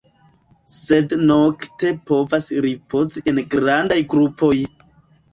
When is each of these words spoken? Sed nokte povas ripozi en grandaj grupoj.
Sed 0.75 1.11
nokte 1.31 1.91
povas 2.11 2.47
ripozi 2.67 3.23
en 3.33 3.41
grandaj 3.51 3.99
grupoj. 4.15 4.53